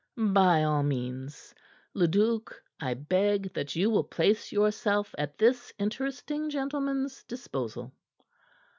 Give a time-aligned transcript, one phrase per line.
[0.17, 1.53] "By all means.
[1.93, 7.93] Leduc, I beg that you will place yourself at this interesting gentleman's disposal."